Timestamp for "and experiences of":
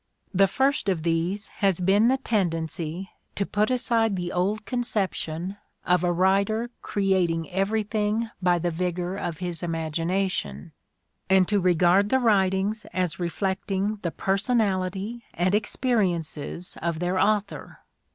15.35-16.97